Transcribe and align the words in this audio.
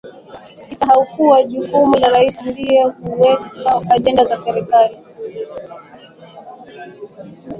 isahau 0.73 1.03
kuwa 1.11 1.39
jukumu 1.43 1.95
la 1.97 2.07
rais 2.07 2.45
ndiye 2.45 2.83
huweka 2.83 3.81
agenda 3.91 4.25
za 4.25 4.35
serikali 4.35 4.95